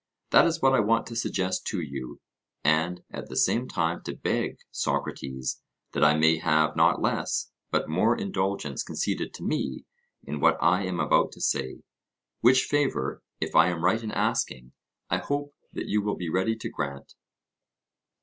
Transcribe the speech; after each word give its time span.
This 0.31 0.55
is 0.55 0.61
what 0.63 0.73
I 0.73 0.79
want 0.79 1.05
to 1.05 1.15
suggest 1.15 1.67
to 1.67 1.79
you, 1.79 2.21
and 2.63 3.03
at 3.11 3.29
the 3.29 3.35
same 3.37 3.67
time 3.67 4.01
to 4.05 4.15
beg, 4.15 4.57
Socrates, 4.71 5.61
that 5.91 6.03
I 6.03 6.17
may 6.17 6.39
have 6.39 6.75
not 6.75 6.99
less, 7.03 7.51
but 7.69 7.87
more 7.87 8.17
indulgence 8.17 8.81
conceded 8.81 9.31
to 9.35 9.43
me 9.43 9.85
in 10.23 10.39
what 10.39 10.57
I 10.59 10.85
am 10.87 10.99
about 10.99 11.31
to 11.33 11.39
say. 11.41 11.83
Which 12.39 12.63
favour, 12.63 13.21
if 13.39 13.55
I 13.55 13.67
am 13.69 13.83
right 13.85 14.01
in 14.01 14.09
asking, 14.11 14.71
I 15.11 15.17
hope 15.19 15.53
that 15.71 15.85
you 15.85 16.01
will 16.01 16.15
be 16.17 16.29
ready 16.29 16.55
to 16.55 16.67
grant. 16.69 17.13